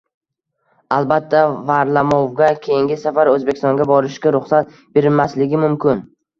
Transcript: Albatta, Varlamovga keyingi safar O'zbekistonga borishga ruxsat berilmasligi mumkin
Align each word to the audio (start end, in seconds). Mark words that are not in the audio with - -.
Albatta, 0.95 1.43
Varlamovga 1.67 2.49
keyingi 2.65 2.99
safar 3.03 3.33
O'zbekistonga 3.35 3.89
borishga 3.95 4.35
ruxsat 4.41 4.77
berilmasligi 4.99 5.65
mumkin 5.69 6.07